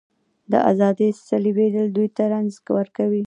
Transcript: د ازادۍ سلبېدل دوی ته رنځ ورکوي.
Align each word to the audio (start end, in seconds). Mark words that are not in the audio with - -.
د 0.51 0.53
ازادۍ 0.71 1.09
سلبېدل 1.27 1.87
دوی 1.95 2.07
ته 2.15 2.23
رنځ 2.33 2.51
ورکوي. 2.77 3.19